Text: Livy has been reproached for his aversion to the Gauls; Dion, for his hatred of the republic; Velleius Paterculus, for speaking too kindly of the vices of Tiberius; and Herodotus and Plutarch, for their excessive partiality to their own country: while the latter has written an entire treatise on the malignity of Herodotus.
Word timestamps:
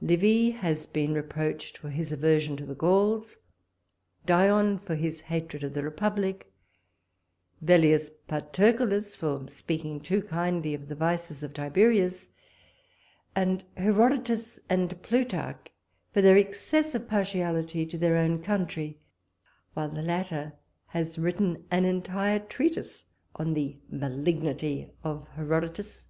Livy 0.00 0.50
has 0.50 0.84
been 0.84 1.14
reproached 1.14 1.78
for 1.78 1.90
his 1.90 2.10
aversion 2.10 2.56
to 2.56 2.66
the 2.66 2.74
Gauls; 2.74 3.36
Dion, 4.26 4.80
for 4.80 4.96
his 4.96 5.20
hatred 5.20 5.62
of 5.62 5.74
the 5.74 5.84
republic; 5.84 6.52
Velleius 7.62 8.10
Paterculus, 8.26 9.14
for 9.16 9.46
speaking 9.46 10.00
too 10.00 10.22
kindly 10.22 10.74
of 10.74 10.88
the 10.88 10.96
vices 10.96 11.44
of 11.44 11.54
Tiberius; 11.54 12.26
and 13.36 13.62
Herodotus 13.76 14.58
and 14.68 15.00
Plutarch, 15.02 15.68
for 16.12 16.20
their 16.20 16.36
excessive 16.36 17.06
partiality 17.08 17.86
to 17.86 17.96
their 17.96 18.16
own 18.16 18.42
country: 18.42 18.98
while 19.74 19.88
the 19.90 20.02
latter 20.02 20.54
has 20.88 21.16
written 21.16 21.64
an 21.70 21.84
entire 21.84 22.40
treatise 22.40 23.04
on 23.36 23.54
the 23.54 23.76
malignity 23.88 24.90
of 25.04 25.28
Herodotus. 25.36 26.08